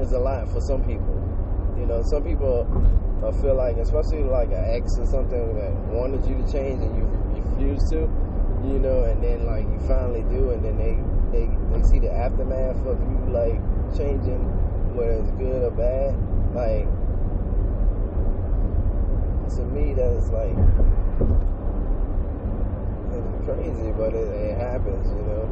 Is 0.00 0.12
a 0.12 0.18
lot 0.18 0.48
for 0.50 0.60
some 0.60 0.84
people 0.84 1.25
you 1.78 1.86
know 1.86 2.02
some 2.02 2.22
people 2.24 2.66
I 3.24 3.32
feel 3.32 3.54
like, 3.56 3.76
especially 3.78 4.22
like 4.22 4.48
an 4.48 4.64
ex 4.66 4.98
or 4.98 5.06
something 5.06 5.56
that 5.56 5.72
wanted 5.90 6.24
you 6.28 6.36
to 6.36 6.52
change 6.52 6.82
and 6.82 6.94
you 6.96 7.04
refused 7.42 7.88
to, 7.90 8.06
you 8.62 8.78
know, 8.78 9.04
and 9.04 9.22
then 9.24 9.46
like 9.46 9.64
you 9.64 9.80
finally 9.88 10.22
do, 10.28 10.50
and 10.50 10.62
then 10.62 10.76
they 10.76 11.00
they 11.32 11.48
they 11.72 11.82
see 11.86 11.98
the 11.98 12.12
aftermath 12.12 12.76
of 12.86 13.00
you 13.00 13.18
like 13.32 13.58
changing, 13.96 14.44
whether 14.94 15.12
it's 15.12 15.30
good 15.32 15.64
or 15.64 15.70
bad. 15.72 16.14
Like 16.54 16.86
to 19.56 19.64
me, 19.64 19.94
that's 19.94 20.28
like 20.28 20.54
it's 23.16 23.44
crazy, 23.48 23.92
but 23.96 24.12
it, 24.12 24.28
it 24.28 24.58
happens, 24.58 25.08
you 25.08 25.22
know. 25.24 25.48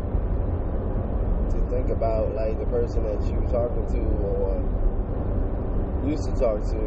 To 1.51 1.71
think 1.71 1.89
about 1.89 2.35
like 2.35 2.59
the 2.59 2.67
person 2.67 3.05
that 3.05 3.25
you 3.27 3.41
were 3.41 3.51
talking 3.51 3.87
to 3.95 4.01
or 4.01 4.84
used 6.07 6.25
to 6.25 6.33
talk 6.33 6.61
to 6.71 6.81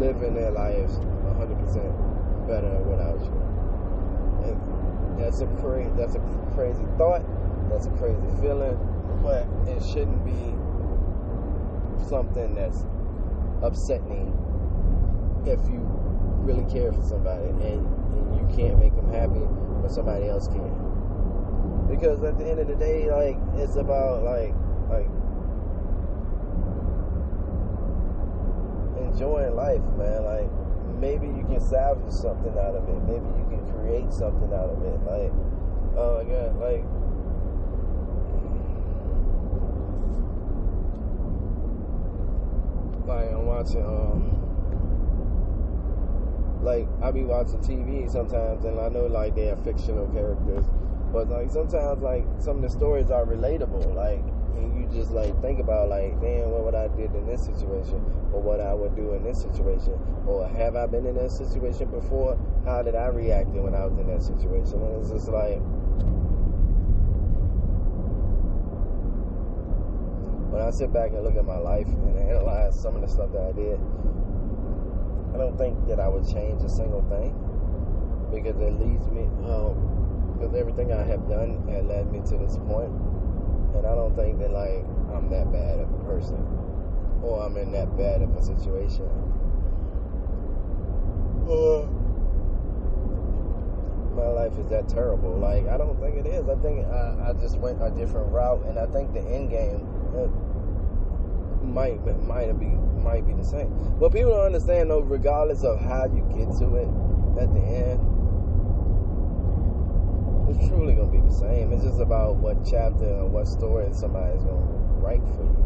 living 0.00 0.34
their 0.34 0.50
lives 0.50 0.98
100% 0.98 2.46
better 2.46 2.78
without 2.86 3.20
you. 3.20 3.34
And 4.48 5.18
that's 5.18 5.40
a 5.40 5.46
crazy, 5.60 5.90
that's 5.96 6.14
a 6.14 6.20
crazy 6.54 6.84
thought. 6.96 7.24
That's 7.70 7.86
a 7.86 7.90
crazy 7.90 8.26
feeling, 8.40 8.78
but 9.22 9.46
it 9.66 9.82
shouldn't 9.92 10.24
be 10.24 10.54
something 12.08 12.54
that's 12.54 12.86
upsetting 13.62 14.32
if 15.46 15.60
you 15.68 15.80
really 16.42 16.64
care 16.72 16.92
for 16.92 17.02
somebody 17.02 17.48
and, 17.48 17.62
and 17.62 18.36
you 18.36 18.56
can't 18.56 18.78
make 18.78 18.94
them 18.94 19.12
happy, 19.12 19.44
but 19.82 19.90
somebody 19.90 20.28
else 20.28 20.48
can. 20.48 20.72
Because 21.90 22.22
at 22.22 22.38
the 22.38 22.48
end 22.48 22.60
of 22.60 22.68
the 22.68 22.76
day, 22.76 23.10
like 23.10 23.36
it's 23.56 23.76
about 23.76 24.22
like 24.22 24.54
like 24.88 25.08
enjoying 29.18 29.56
life, 29.56 29.82
man. 29.98 30.24
Like 30.24 30.48
maybe 31.00 31.26
you 31.26 31.44
can 31.48 31.60
salvage 31.60 32.12
something 32.12 32.52
out 32.52 32.74
of 32.74 32.88
it. 32.88 33.02
Maybe 33.02 33.26
you 33.26 33.46
can 33.50 33.66
create 33.74 34.12
something 34.12 34.52
out 34.54 34.70
of 34.70 34.82
it. 34.82 35.00
Like, 35.02 35.32
oh 35.96 36.22
my 36.22 36.30
god, 36.30 36.56
like. 36.60 36.84
Like 43.06 43.32
I'm 43.32 43.46
watching, 43.46 43.82
um, 43.82 44.36
like 46.62 46.86
I 47.02 47.10
be 47.10 47.24
watching 47.24 47.58
TV 47.60 48.10
sometimes, 48.10 48.66
and 48.66 48.78
I 48.78 48.88
know 48.88 49.06
like 49.06 49.34
they 49.34 49.48
are 49.48 49.56
fictional 49.56 50.06
characters, 50.08 50.66
but 51.10 51.30
like 51.30 51.50
sometimes 51.50 52.02
like 52.02 52.26
some 52.38 52.56
of 52.56 52.62
the 52.62 52.68
stories 52.68 53.10
are 53.10 53.24
relatable. 53.24 53.94
Like 53.94 54.22
and 54.58 54.74
you 54.74 54.88
just 54.90 55.12
like 55.12 55.40
think 55.40 55.60
about 55.60 55.88
like, 55.88 56.20
damn, 56.20 56.50
what 56.50 56.64
would 56.64 56.74
I 56.74 56.88
did 56.88 57.14
in 57.14 57.26
this 57.26 57.44
situation, 57.44 58.02
or 58.32 58.42
what 58.42 58.60
I 58.60 58.74
would 58.74 58.96
do 58.96 59.14
in 59.14 59.22
this 59.22 59.40
situation, 59.40 59.94
or 60.26 60.48
have 60.48 60.76
I 60.76 60.86
been 60.86 61.06
in 61.06 61.14
that 61.16 61.30
situation 61.30 61.88
before? 61.88 62.38
How 62.64 62.82
did 62.82 62.94
I 62.94 63.06
react 63.06 63.50
when 63.50 63.74
I 63.74 63.86
was 63.86 63.96
in 63.98 64.06
that 64.08 64.22
situation? 64.22 64.82
And 64.82 65.00
it's 65.00 65.10
just 65.10 65.28
like. 65.28 65.60
When 70.48 70.62
I 70.66 70.70
sit 70.70 70.92
back 70.92 71.10
and 71.10 71.22
look 71.22 71.36
at 71.36 71.44
my 71.44 71.58
life 71.58 71.86
and 71.86 72.18
analyze 72.18 72.74
some 72.74 72.96
of 72.96 73.02
the 73.02 73.06
stuff 73.06 73.30
that 73.32 73.42
I 73.42 73.52
did, 73.52 73.78
I 75.34 75.38
don't 75.38 75.56
think 75.56 75.86
that 75.86 76.00
I 76.00 76.08
would 76.08 76.26
change 76.26 76.64
a 76.64 76.68
single 76.68 77.04
thing 77.06 77.36
because 78.32 78.58
it 78.58 78.72
leads 78.80 79.06
me, 79.08 79.28
um, 79.46 80.34
because 80.34 80.56
everything 80.56 80.90
I 80.90 81.04
have 81.04 81.28
done 81.28 81.62
had 81.68 81.86
led 81.86 82.10
me 82.10 82.20
to 82.26 82.36
this 82.38 82.56
point 82.66 82.90
and 83.78 83.86
I 83.86 83.94
don't 83.94 84.14
think 84.14 84.38
that 84.40 84.50
like 84.50 84.84
I'm 85.14 85.30
that 85.30 85.50
bad 85.52 85.80
of 85.80 85.92
a 85.92 85.98
person 86.04 86.36
or 87.22 87.42
I'm 87.44 87.56
in 87.56 87.72
that 87.72 87.96
bad 87.96 88.22
of 88.22 88.34
a 88.36 88.42
situation. 88.42 89.08
My 94.14 94.26
life 94.26 94.58
is 94.58 94.66
that 94.68 94.88
terrible. 94.88 95.38
Like 95.38 95.66
I 95.68 95.78
don't 95.78 95.98
think 96.00 96.16
it 96.16 96.26
is. 96.26 96.48
I 96.48 96.56
think 96.56 96.86
I, 96.86 97.30
I 97.30 97.32
just 97.40 97.58
went 97.58 97.82
a 97.82 97.90
different 97.90 98.30
route, 98.32 98.64
and 98.66 98.78
I 98.78 98.86
think 98.86 99.14
the 99.14 99.20
end 99.20 99.50
game 99.50 99.86
might 101.62 102.04
might 102.22 102.58
be 102.58 102.66
might 102.66 103.26
be 103.26 103.32
the 103.32 103.44
same. 103.44 103.70
But 103.98 104.12
people 104.12 104.32
don't 104.32 104.46
understand 104.46 104.90
though. 104.90 105.00
Regardless 105.00 105.62
of 105.62 105.80
how 105.80 106.04
you 106.06 106.26
get 106.36 106.50
to 106.58 106.74
it, 106.74 106.88
at 107.40 107.54
the 107.54 107.60
end, 107.60 108.17
it's 110.48 110.68
truly 110.68 110.94
gonna 110.94 111.12
be 111.12 111.20
the 111.20 111.32
same. 111.32 111.72
It's 111.72 111.84
just 111.84 112.00
about 112.00 112.36
what 112.36 112.64
chapter 112.64 113.04
and 113.04 113.32
what 113.32 113.46
story 113.46 113.86
somebody's 113.92 114.42
gonna 114.42 114.64
write 114.98 115.22
for 115.36 115.44
you. 115.44 115.64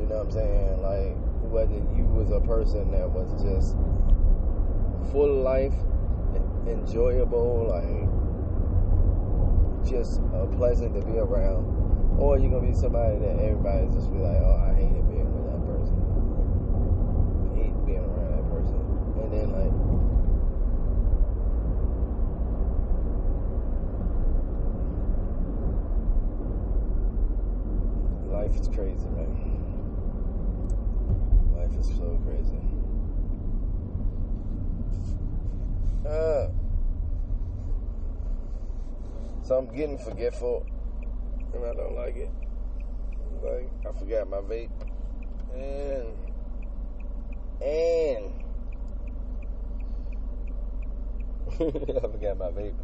You 0.00 0.06
know 0.06 0.18
what 0.18 0.26
I'm 0.26 0.32
saying? 0.32 0.82
Like 0.82 1.16
whether 1.50 1.74
you 1.94 2.04
was 2.10 2.30
a 2.30 2.40
person 2.40 2.90
that 2.90 3.08
was 3.08 3.30
just 3.42 3.76
full 5.12 5.30
of 5.30 5.44
life, 5.44 5.74
enjoyable, 6.66 7.70
like 7.70 8.10
just 9.88 10.20
uh, 10.34 10.46
pleasant 10.58 10.94
to 10.94 11.00
be 11.06 11.18
around, 11.18 11.62
or 12.18 12.38
you're 12.38 12.50
gonna 12.50 12.66
be 12.66 12.74
somebody 12.74 13.18
that 13.18 13.38
everybody's 13.38 13.94
just 13.94 14.10
be 14.10 14.18
like, 14.18 14.42
oh, 14.42 14.58
I 14.66 14.74
hated 14.74 15.06
being 15.06 15.30
with 15.30 15.46
that 15.46 15.62
person, 15.62 15.94
I 17.46 17.54
hate 17.62 17.78
being 17.86 18.02
around 18.02 18.30
that 18.34 18.46
person, 18.50 18.82
and 19.22 19.30
then 19.30 19.52
like. 19.54 19.72
Is 28.58 28.68
crazy, 28.68 29.06
man. 29.08 29.36
Life 31.54 31.76
is 31.78 31.88
so 31.88 32.18
crazy. 32.24 32.58
Uh, 36.08 36.48
so 39.42 39.58
I'm 39.58 39.66
getting 39.76 39.98
forgetful, 39.98 40.64
and 41.52 41.66
I 41.66 41.74
don't 41.74 41.94
like 41.96 42.16
it. 42.16 42.30
Like 43.42 43.70
I 43.86 43.92
forgot 43.98 44.30
my 44.30 44.38
vape, 44.38 44.70
and 45.54 46.16
and 47.60 48.32
I 51.98 52.08
forgot 52.08 52.38
my 52.38 52.50
vape, 52.52 52.74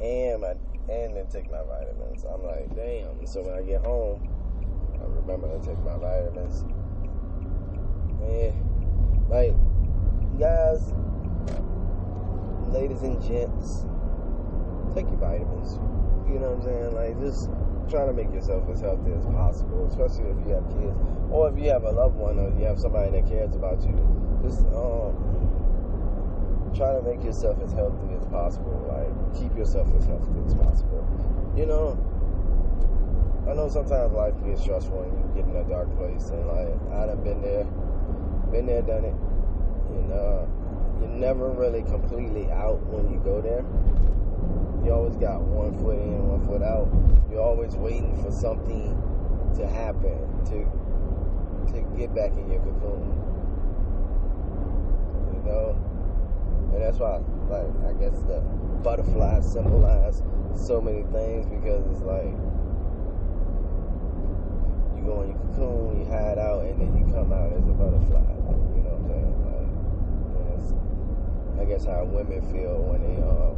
and 0.00 0.40
my 0.40 0.54
and 0.92 1.16
then 1.16 1.28
take 1.28 1.48
my 1.50 1.62
vitamins. 1.62 2.24
I'm 2.24 2.42
like, 2.42 2.74
damn. 2.74 3.24
So 3.26 3.42
when 3.42 3.54
I 3.54 3.62
get 3.62 3.82
home, 3.82 4.37
Remember 5.16 5.48
to 5.48 5.64
take 5.64 5.78
my 5.84 5.96
vitamins. 5.96 6.64
Man, 8.20 8.52
like, 9.28 9.54
guys, 10.38 10.92
ladies 12.72 13.02
and 13.02 13.20
gents, 13.22 13.84
take 14.94 15.06
your 15.08 15.20
vitamins. 15.20 15.78
You 16.28 16.38
know 16.38 16.52
what 16.52 16.60
I'm 16.60 16.62
saying? 16.62 16.94
Like, 16.94 17.20
just 17.20 17.50
try 17.88 18.04
to 18.04 18.12
make 18.12 18.32
yourself 18.32 18.68
as 18.68 18.80
healthy 18.80 19.12
as 19.12 19.24
possible, 19.26 19.86
especially 19.88 20.28
if 20.30 20.38
you 20.46 20.52
have 20.52 20.66
kids 20.68 20.96
or 21.30 21.48
if 21.48 21.58
you 21.58 21.70
have 21.70 21.84
a 21.84 21.90
loved 21.90 22.16
one 22.16 22.38
or 22.38 22.52
you 22.58 22.64
have 22.64 22.78
somebody 22.78 23.10
that 23.10 23.28
cares 23.28 23.54
about 23.54 23.80
you. 23.82 23.96
Just 24.44 24.60
um, 24.76 25.16
try 26.76 26.92
to 26.92 27.02
make 27.02 27.24
yourself 27.24 27.56
as 27.64 27.72
healthy 27.72 28.14
as 28.14 28.24
possible. 28.26 28.76
Like, 28.88 29.08
keep 29.40 29.56
yourself 29.56 29.88
as 29.96 30.06
healthy 30.06 30.40
as 30.46 30.54
possible. 30.54 31.04
You 31.56 31.66
know, 31.66 31.96
I 33.48 33.54
know 33.54 33.68
sometimes 33.70 34.12
life 34.12 34.34
gets 34.44 34.60
stressful 34.60 35.02
and 35.02 35.12
you 35.16 35.42
get 35.42 35.48
in 35.48 35.56
a 35.56 35.64
dark 35.64 35.88
place, 35.96 36.28
and 36.28 36.46
like 36.46 36.68
I 36.92 37.06
done 37.06 37.24
been 37.24 37.40
there, 37.40 37.64
been 38.52 38.66
there, 38.66 38.82
done 38.82 39.06
it. 39.06 39.16
You 39.88 40.04
uh, 40.04 40.08
know, 40.08 40.48
you're 41.00 41.08
never 41.08 41.48
really 41.48 41.82
completely 41.82 42.50
out 42.52 42.84
when 42.92 43.10
you 43.10 43.18
go 43.24 43.40
there. 43.40 43.64
You 44.84 44.92
always 44.92 45.16
got 45.16 45.40
one 45.40 45.78
foot 45.78 45.96
in, 45.96 46.28
one 46.28 46.44
foot 46.46 46.62
out. 46.62 46.92
You're 47.30 47.40
always 47.40 47.74
waiting 47.74 48.14
for 48.22 48.30
something 48.30 48.92
to 49.56 49.66
happen 49.66 50.20
to 50.52 50.68
to 51.72 51.80
get 51.96 52.14
back 52.14 52.32
in 52.32 52.52
your 52.52 52.60
cocoon. 52.60 53.16
You 55.32 55.40
know, 55.48 55.72
and 56.74 56.82
that's 56.82 56.98
why, 56.98 57.16
like, 57.48 57.72
I 57.88 57.96
guess 57.98 58.20
the 58.28 58.40
butterflies 58.84 59.50
symbolize 59.50 60.22
so 60.54 60.82
many 60.82 61.02
things 61.04 61.46
because 61.46 61.86
it's 61.88 62.02
like 62.02 62.36
go 65.08 65.22
in 65.22 65.32
your 65.32 65.40
cocoon, 65.56 66.00
you 66.00 66.04
hide 66.04 66.36
out, 66.36 66.68
and 66.68 66.76
then 66.76 66.92
you 66.92 67.04
come 67.08 67.32
out 67.32 67.48
as 67.48 67.64
a 67.64 67.72
butterfly. 67.80 68.20
You 68.76 68.84
know 68.84 68.92
what 68.92 69.00
I'm 69.00 69.08
saying? 69.08 69.32
Like, 69.48 69.72
it's, 70.52 70.68
I 71.56 71.64
guess 71.64 71.88
how 71.88 72.04
women 72.04 72.44
feel 72.52 72.76
when 72.84 73.00
they 73.00 73.16
uh, 73.16 73.56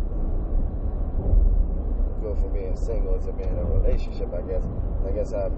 go 2.22 2.38
from 2.38 2.54
being 2.54 2.78
single 2.78 3.18
to 3.18 3.32
being 3.34 3.50
in 3.50 3.58
a 3.58 3.66
relationship. 3.66 4.30
I 4.30 4.46
guess, 4.46 4.62
I 5.02 5.10
guess 5.10 5.34
how 5.34 5.50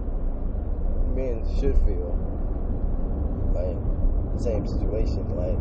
men 1.12 1.44
should 1.60 1.76
feel. 1.84 2.16
Like 3.52 3.76
same 4.40 4.64
situation. 4.64 5.28
Like 5.36 5.60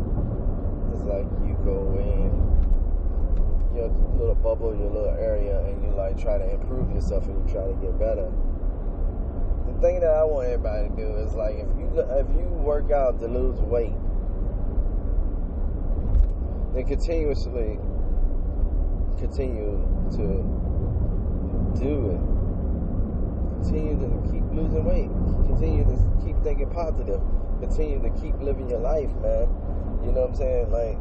it's 0.96 1.04
like 1.04 1.28
you 1.44 1.60
go 1.60 1.92
in 2.00 2.32
your 3.76 3.92
little 4.16 4.40
bubble, 4.40 4.72
your 4.72 4.88
little 4.88 5.12
area, 5.20 5.60
and 5.68 5.84
you 5.84 5.92
like 5.92 6.16
try 6.16 6.38
to 6.38 6.48
improve 6.56 6.88
yourself 6.90 7.28
and 7.28 7.36
you 7.36 7.52
try 7.52 7.68
to 7.68 7.76
get 7.84 7.98
better 7.98 8.32
thing 9.82 9.98
that 9.98 10.14
I 10.14 10.22
want 10.22 10.46
everybody 10.46 10.88
to 10.88 10.94
do 10.94 11.16
is 11.26 11.34
like 11.34 11.58
if 11.58 11.66
you 11.74 11.90
if 12.14 12.28
you 12.38 12.46
work 12.62 12.92
out 12.92 13.18
to 13.18 13.26
lose 13.26 13.58
weight, 13.60 13.98
then 16.72 16.86
continuously 16.86 17.82
continue 19.18 19.82
to 20.14 20.26
do 21.82 22.14
it. 22.14 22.22
Continue 23.62 23.98
to 23.98 24.06
keep 24.30 24.46
losing 24.54 24.84
weight. 24.86 25.10
Continue 25.50 25.82
to 25.82 25.98
keep 26.24 26.38
thinking 26.44 26.70
positive. 26.70 27.20
Continue 27.58 27.98
to 28.02 28.10
keep 28.22 28.38
living 28.38 28.70
your 28.70 28.80
life, 28.80 29.10
man. 29.18 29.50
You 30.06 30.12
know 30.14 30.30
what 30.30 30.30
I'm 30.30 30.36
saying? 30.38 30.70
Like, 30.70 30.98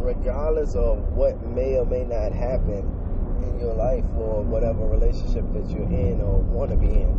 regardless 0.00 0.74
of 0.74 1.04
what 1.12 1.36
may 1.52 1.76
or 1.76 1.84
may 1.84 2.04
not 2.04 2.32
happen 2.32 2.95
in 3.42 3.58
your 3.58 3.74
life 3.74 4.04
or 4.16 4.42
whatever 4.42 4.86
relationship 4.86 5.44
that 5.52 5.68
you're 5.70 5.90
in 5.90 6.20
or 6.20 6.38
want 6.40 6.70
to 6.70 6.76
be 6.76 6.86
in, 6.86 7.10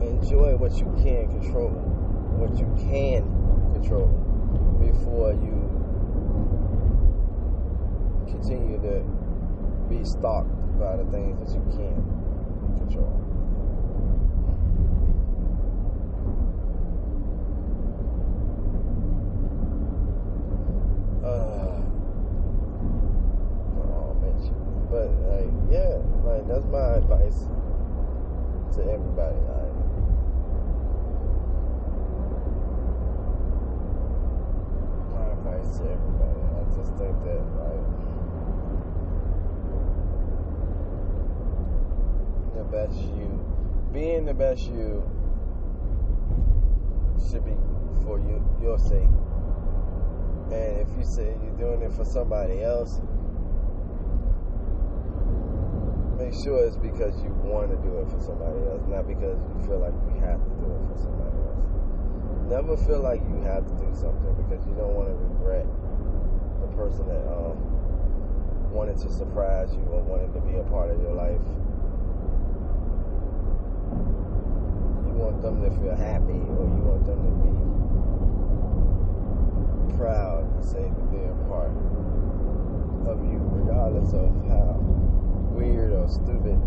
enjoy 0.00 0.56
what 0.56 0.72
you 0.78 0.86
can 1.02 1.28
control, 1.28 1.70
what 2.38 2.56
you 2.58 2.66
can 2.90 3.22
control 3.72 4.08
before 4.80 5.32
you 5.32 5.64
continue 8.26 8.80
to 8.80 9.02
be 9.88 10.04
stalked 10.04 10.50
by 10.78 10.96
the 10.96 11.04
things 11.10 11.38
that 11.40 11.54
you 11.54 11.62
can't 11.76 12.04
control. 12.78 13.20
Uh, 21.24 21.80
oh, 23.80 24.14
Mitch. 24.20 24.50
But 25.04 25.12
like, 25.28 25.52
yeah, 25.70 26.00
like 26.24 26.48
that's 26.48 26.64
my 26.66 26.96
advice 26.96 27.44
to 28.74 28.80
everybody. 28.80 29.36
Like, 29.36 29.74
my 35.12 35.26
advice 35.32 35.76
to 35.76 35.84
everybody. 35.84 36.40
I 36.56 36.64
just 36.74 36.92
think 36.96 37.16
that 37.24 37.44
like 37.60 37.84
the 42.54 42.64
best 42.72 42.96
you, 42.96 43.28
being 43.92 44.24
the 44.24 44.32
best 44.32 44.62
you, 44.62 45.02
should 47.30 47.44
be 47.44 47.52
for 48.06 48.18
you 48.20 48.42
your 48.62 48.78
sake. 48.78 49.02
And 50.50 50.78
if 50.80 50.88
you 50.96 51.04
say 51.04 51.36
you're 51.42 51.58
doing 51.58 51.82
it 51.82 51.92
for 51.92 52.06
somebody 52.06 52.62
else, 52.62 53.00
make 56.16 56.23
sure 56.42 56.66
it's 56.66 56.76
because 56.76 57.14
you 57.22 57.30
want 57.46 57.70
to 57.70 57.78
do 57.78 57.98
it 58.02 58.10
for 58.10 58.18
somebody 58.18 58.58
else, 58.66 58.82
not 58.90 59.06
because 59.06 59.38
you 59.38 59.58
feel 59.68 59.78
like 59.78 59.94
you 60.10 60.18
have 60.24 60.42
to 60.42 60.52
do 60.58 60.66
it 60.66 60.82
for 60.90 60.98
somebody 60.98 61.38
else. 61.46 61.62
Never 62.50 62.76
feel 62.76 63.00
like 63.00 63.22
you 63.30 63.38
have 63.46 63.62
to 63.62 63.74
do 63.78 63.88
something 63.94 64.34
because 64.42 64.66
you 64.66 64.74
don't 64.74 64.94
want 64.98 65.08
to 65.08 65.16
regret 65.16 65.66
the 66.60 66.68
person 66.74 67.06
that 67.06 67.22
um, 67.30 67.54
wanted 68.74 68.98
to 68.98 69.08
surprise 69.12 69.72
you 69.72 69.84
or 69.94 70.02
wanted 70.02 70.34
to 70.34 70.40
be 70.42 70.58
a 70.58 70.66
part 70.66 70.90
of 70.90 70.98
your 71.00 71.14
life. 71.14 71.40
You 75.06 75.14
want 75.14 75.40
them 75.40 75.62
to 75.62 75.70
feel 75.70 75.94
happy 75.94 76.42
or 76.58 76.66
you 76.66 76.82
want 76.82 77.06
them 77.06 77.22
to 77.22 77.32
be 77.46 77.54
proud 79.96 80.50
to 80.58 80.62
say 80.66 80.82
that 80.82 81.06
they're 81.14 81.30
a 81.30 81.44
part 81.46 81.70
of 83.06 83.22
you, 83.24 83.38
regardless 83.54 84.12
of 84.12 84.28
how 84.50 84.93
weird 85.54 85.92
or 85.92 86.08
stupid 86.08 86.60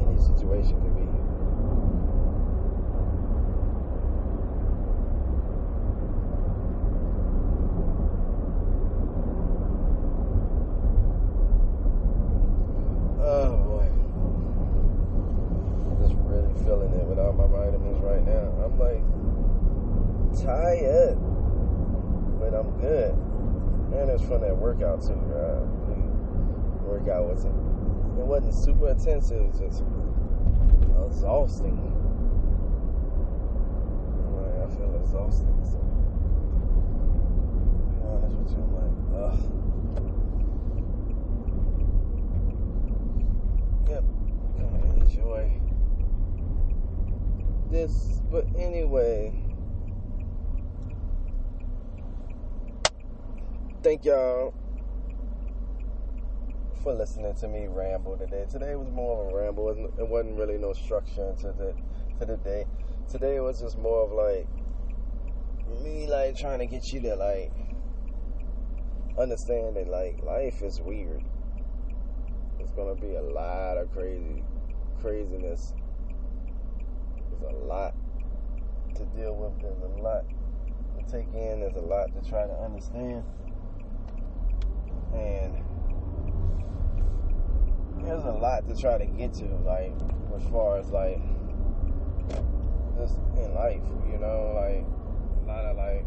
any 0.00 0.16
situation 0.16 0.80
can 0.80 0.94
be. 0.96 1.06
Oh 13.22 13.56
boy. 13.68 13.88
Just 16.00 16.16
really 16.24 16.54
feeling 16.64 16.92
it 16.94 17.00
my 17.40 17.46
vitamins 17.46 18.00
right 18.00 18.24
now. 18.24 18.52
I'm 18.64 18.78
like 18.78 19.04
tired, 20.44 21.18
but 22.38 22.54
I'm 22.54 22.70
good. 22.80 23.14
And 23.94 24.10
it's 24.10 24.22
from 24.22 24.40
that 24.42 24.56
workout 24.56 25.02
too, 25.02 25.14
bro. 25.14 25.79
Workout 26.90 27.24
wasn't 27.24 27.54
it 28.18 28.26
wasn't 28.26 28.52
super 28.52 28.90
intensive, 28.90 29.40
it 29.40 29.46
was 29.46 29.60
just 29.60 29.84
exhausting. 31.06 31.78
Like, 34.34 34.56
I 34.60 34.68
feel 34.74 34.94
exhausted. 34.96 35.46
So, 35.62 35.78
honest 38.04 38.36
with 38.36 38.50
you, 38.50 38.58
I'm 38.58 38.74
like, 38.74 38.94
ugh. 39.22 39.38
Yep, 43.88 44.04
enjoy 45.00 45.60
this. 47.70 48.20
But 48.32 48.46
anyway, 48.56 49.32
thank 53.82 54.04
y'all 54.04 54.59
for 56.82 56.94
listening 56.94 57.34
to 57.34 57.48
me 57.48 57.66
ramble 57.68 58.16
today. 58.16 58.46
Today 58.50 58.74
was 58.74 58.88
more 58.90 59.26
of 59.26 59.34
a 59.34 59.36
ramble. 59.36 59.68
It 59.98 60.08
wasn't- 60.08 60.36
really 60.38 60.56
no 60.58 60.72
structure 60.72 61.34
to 61.40 61.52
the 61.52 61.74
to 62.18 62.26
the 62.26 62.36
day. 62.38 62.66
Today 63.08 63.40
was 63.40 63.60
just 63.60 63.78
more 63.78 64.04
of 64.04 64.12
like 64.12 64.46
me 65.82 66.06
like 66.06 66.36
trying 66.36 66.58
to 66.58 66.66
get 66.66 66.92
you 66.92 67.00
to 67.00 67.16
like 67.16 67.52
understand 69.18 69.76
that 69.76 69.88
like 69.88 70.22
life 70.22 70.62
is 70.62 70.80
weird. 70.80 71.22
It's 72.58 72.72
gonna 72.72 72.94
be 72.94 73.14
a 73.14 73.22
lot 73.22 73.76
of 73.76 73.92
crazy 73.92 74.42
craziness. 75.00 75.74
There's 77.30 77.54
a 77.54 77.56
lot 77.56 77.94
to 78.94 79.04
deal 79.06 79.34
with. 79.36 79.60
There's 79.60 79.82
a 79.82 80.02
lot 80.02 80.24
to 80.96 81.12
take 81.12 81.32
in. 81.34 81.60
There's 81.60 81.76
a 81.76 81.80
lot 81.80 82.12
to 82.14 82.28
try 82.28 82.46
to 82.46 82.54
understand. 82.54 83.24
And 85.12 85.69
there's 88.04 88.24
a 88.24 88.30
lot 88.30 88.66
to 88.68 88.74
try 88.74 88.98
to 88.98 89.06
get 89.06 89.32
to, 89.34 89.44
like 89.64 89.94
as 90.34 90.42
far 90.50 90.78
as 90.78 90.90
like 90.90 91.20
just 92.96 93.18
in 93.36 93.54
life, 93.54 93.82
you 94.10 94.18
know, 94.18 94.52
like 94.54 94.84
a 95.42 95.46
lot 95.46 95.64
of 95.64 95.76
like 95.76 96.06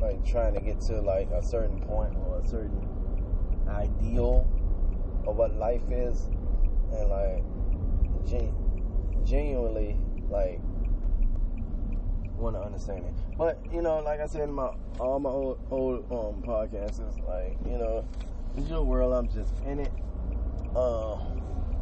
like 0.00 0.24
trying 0.24 0.54
to 0.54 0.60
get 0.60 0.80
to 0.80 1.00
like 1.00 1.28
a 1.30 1.42
certain 1.42 1.80
point 1.80 2.14
or 2.16 2.40
a 2.40 2.46
certain 2.46 2.86
ideal 3.68 4.48
of 5.26 5.36
what 5.36 5.54
life 5.54 5.90
is, 5.90 6.26
and 6.92 7.08
like 7.10 7.44
gen- 8.26 8.54
genuinely 9.24 9.98
like 10.28 10.60
want 12.36 12.56
to 12.56 12.62
understand 12.62 13.04
it. 13.04 13.14
But 13.36 13.60
you 13.72 13.82
know, 13.82 13.98
like 13.98 14.20
I 14.20 14.26
said 14.26 14.42
in 14.42 14.52
my 14.52 14.70
all 14.98 15.18
my 15.18 15.30
old 15.30 15.58
old 15.70 16.04
um 16.10 16.42
podcasts, 16.42 17.00
like 17.26 17.58
you 17.66 17.78
know, 17.78 18.04
it's 18.56 18.68
your 18.68 18.84
world. 18.84 19.12
I'm 19.12 19.28
just 19.28 19.52
in 19.64 19.80
it. 19.80 19.92
Uh, 20.74 21.16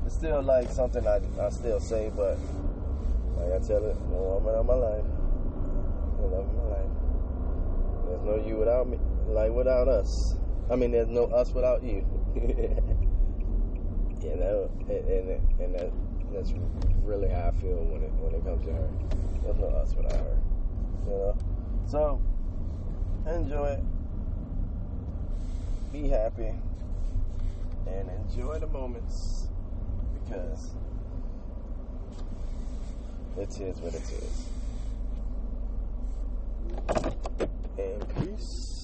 it's 0.07 0.15
still 0.15 0.43
like 0.43 0.71
something 0.71 1.07
I 1.07 1.21
I 1.41 1.51
still 1.51 1.81
say, 1.81 2.11
but 2.15 2.39
like 3.37 3.53
I 3.53 3.59
tell 3.67 3.85
it, 3.85 3.97
no 4.11 4.41
woman 4.41 4.55
of 4.55 4.67
my 4.67 4.75
life, 4.75 5.05
no 6.19 6.27
love 6.27 6.49
of 6.49 6.55
my 6.55 6.65
life. 6.77 6.91
There's 8.07 8.23
no 8.23 8.37
you 8.47 8.57
without 8.57 8.89
me, 8.89 8.99
like 9.29 9.53
without 9.53 9.89
us. 9.89 10.35
I 10.71 10.77
mean, 10.77 10.91
there's 10.93 11.09
no 11.09 11.25
us 11.27 11.53
without 11.53 11.83
you. 11.83 12.07
you 14.23 14.37
know, 14.37 14.71
and 14.89 14.91
and, 14.91 15.61
and 15.61 15.75
that, 15.75 15.93
that's 16.33 16.53
really 17.03 17.29
how 17.29 17.53
I 17.55 17.61
feel 17.61 17.85
when 17.85 18.03
it 18.03 18.13
when 18.15 18.35
it 18.35 18.45
comes 18.45 18.65
to 18.65 18.73
her. 18.73 18.91
There's 19.43 19.59
no 19.59 19.69
us 19.69 19.95
without 19.95 20.21
her. 20.21 20.39
You 21.07 21.13
know, 21.13 21.37
so 21.87 22.21
enjoy 23.27 23.69
it 23.69 23.85
be 26.03 26.09
happy 26.09 26.53
and 27.87 28.09
enjoy 28.25 28.59
the 28.59 28.67
moments 28.69 29.49
because 30.15 30.71
it 33.37 33.61
is 33.61 33.79
what 33.79 33.95
it 33.95 34.03
is. 34.13 34.47
And 37.79 38.37
peace. 38.37 38.78